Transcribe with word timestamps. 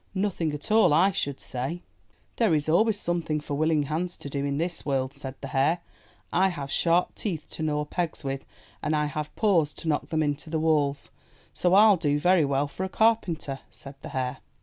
''Nothing 0.15 0.51
at 0.55 0.71
all, 0.71 0.93
I 0.95 1.11
should 1.11 1.39
say.'' 1.39 1.83
"There 2.37 2.55
is 2.55 2.67
always 2.67 2.99
some 2.99 3.21
thing 3.21 3.39
for 3.39 3.53
willing 3.53 3.83
hands 3.83 4.17
to 4.17 4.31
do 4.31 4.43
in 4.43 4.57
this 4.57 4.83
world," 4.83 5.13
said 5.13 5.35
the 5.41 5.49
hare. 5.49 5.81
"I 6.33 6.47
have 6.49 6.71
sharp 6.71 7.13
teeth 7.13 7.47
to 7.51 7.61
gnaw 7.61 7.85
pegs 7.85 8.23
with, 8.23 8.47
and 8.81 8.95
I 8.95 9.05
have 9.05 9.35
paws 9.35 9.71
to 9.73 9.87
knock 9.87 10.07
them 10.07 10.23
into 10.23 10.49
the 10.49 10.57
walls; 10.57 11.11
so 11.53 11.69
Til 11.69 11.97
do 11.97 12.17
very 12.19 12.45
well 12.45 12.67
for 12.67 12.83
a 12.83 12.89
carpenter," 12.89 13.59
said 13.69 13.93
the 14.01 14.09
hare. 14.09 14.37